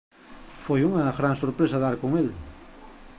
Foi 0.63 0.81
unha 0.89 1.15
gran 1.17 1.35
sorpresa 1.41 1.77
dar 1.85 1.95
con 2.01 2.11
el. 2.21 2.27